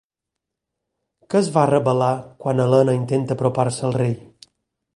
Què 1.33 1.37
es 1.41 1.49
va 1.57 1.65
rebel·lar 1.71 2.09
quan 2.45 2.63
Elena 2.65 2.97
intenta 3.03 3.39
apropar-se 3.39 3.87
al 3.91 3.97
rei? 4.03 4.17